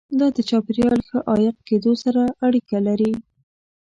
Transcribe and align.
دا 0.19 0.27
د 0.35 0.37
چاپیریال 0.49 0.99
ښه 1.07 1.19
عایق 1.31 1.55
کېدو 1.69 1.91
سره 2.03 2.21
اړیکه 2.45 2.77
لري. 2.87 3.11